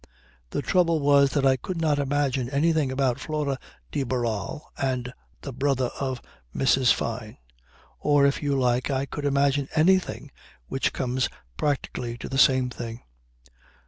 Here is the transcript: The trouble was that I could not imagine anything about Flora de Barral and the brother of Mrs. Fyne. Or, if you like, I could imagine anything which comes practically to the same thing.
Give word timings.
The 0.49 0.63
trouble 0.63 0.99
was 0.99 1.29
that 1.33 1.45
I 1.45 1.57
could 1.57 1.79
not 1.79 1.99
imagine 1.99 2.49
anything 2.49 2.91
about 2.91 3.19
Flora 3.19 3.59
de 3.91 4.01
Barral 4.01 4.71
and 4.75 5.13
the 5.41 5.53
brother 5.53 5.91
of 5.99 6.19
Mrs. 6.55 6.91
Fyne. 6.91 7.37
Or, 7.99 8.25
if 8.25 8.41
you 8.41 8.59
like, 8.59 8.89
I 8.89 9.05
could 9.05 9.25
imagine 9.25 9.69
anything 9.75 10.31
which 10.67 10.91
comes 10.91 11.29
practically 11.55 12.17
to 12.17 12.27
the 12.27 12.39
same 12.39 12.71
thing. 12.71 13.01